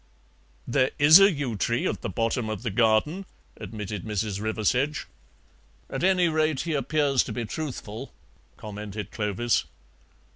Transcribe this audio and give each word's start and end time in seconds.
'""There 0.75 0.89
IS 0.97 1.19
a 1.19 1.31
yew 1.31 1.55
tree 1.55 1.85
at 1.87 2.01
the 2.01 2.09
bottom 2.09 2.49
of 2.49 2.63
the 2.63 2.71
garden," 2.71 3.27
admitted 3.57 4.03
Mrs. 4.03 4.41
Riversedge. 4.41 5.05
"At 5.91 6.03
any 6.03 6.27
rate 6.27 6.61
he 6.61 6.73
appears 6.73 7.21
to 7.21 7.31
be 7.31 7.45
truthful," 7.45 8.11
commented 8.57 9.11
Clovis. 9.11 9.65